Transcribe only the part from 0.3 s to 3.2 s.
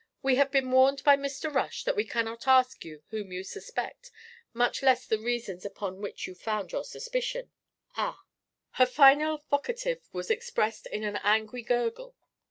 have been warned by Mr. Rush that we cannot ask you